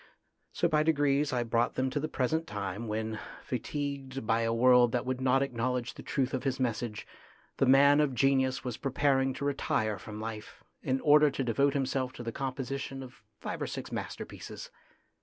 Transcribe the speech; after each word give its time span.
So 0.51 0.67
by 0.67 0.81
degrees 0.81 1.31
I 1.31 1.43
brought 1.43 1.75
them 1.75 1.91
to 1.91 1.99
the 1.99 2.07
present 2.09 2.47
time, 2.47 2.87
when, 2.87 3.19
fatigued 3.43 4.25
by 4.25 4.41
a 4.41 4.51
world 4.51 4.93
that 4.93 5.05
would 5.05 5.17
THE 5.19 5.21
GREAT 5.21 5.25
MAN 5.25 5.39
261 5.51 5.53
not 5.53 5.61
acknowledge 5.61 5.93
the 5.93 6.01
truth 6.01 6.33
of 6.33 6.43
his 6.43 6.59
message, 6.59 7.05
the 7.57 7.67
man 7.67 7.99
of 8.01 8.15
genius 8.15 8.63
was 8.63 8.77
preparing 8.77 9.31
to 9.35 9.45
retire 9.45 9.99
from 9.99 10.19
life, 10.19 10.63
in 10.81 11.01
order 11.01 11.29
to 11.29 11.43
devote 11.43 11.75
himself 11.75 12.13
to 12.13 12.23
the 12.23 12.31
compo 12.31 12.63
sition 12.63 13.03
of 13.03 13.21
five 13.41 13.61
or 13.61 13.67
six 13.67 13.91
masterpieces. 13.91 14.71